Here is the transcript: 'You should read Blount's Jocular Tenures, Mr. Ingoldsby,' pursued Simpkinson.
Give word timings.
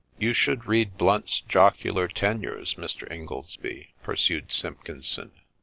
'You 0.27 0.33
should 0.33 0.65
read 0.65 0.97
Blount's 0.97 1.41
Jocular 1.41 2.07
Tenures, 2.07 2.73
Mr. 2.73 3.07
Ingoldsby,' 3.11 3.89
pursued 4.01 4.51
Simpkinson. 4.51 5.29